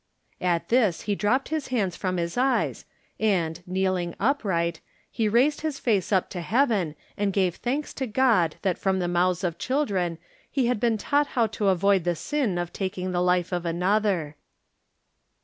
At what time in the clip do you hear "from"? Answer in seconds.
1.95-2.17, 8.79-8.97